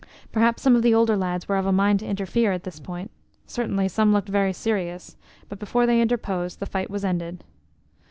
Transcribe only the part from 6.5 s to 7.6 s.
the fight was ended.